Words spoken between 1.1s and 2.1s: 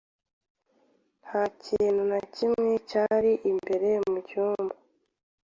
Nta kintu